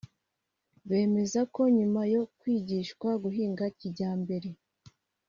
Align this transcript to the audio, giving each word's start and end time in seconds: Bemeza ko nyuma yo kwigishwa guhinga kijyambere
Bemeza 0.87 1.41
ko 1.53 1.61
nyuma 1.77 2.01
yo 2.13 2.23
kwigishwa 2.39 3.09
guhinga 3.23 3.65
kijyambere 3.77 4.49